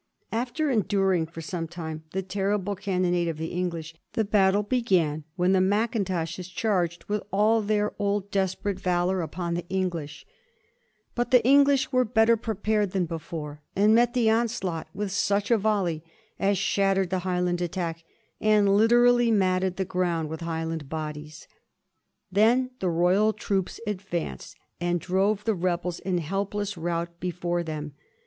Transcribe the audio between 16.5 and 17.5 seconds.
shattered the High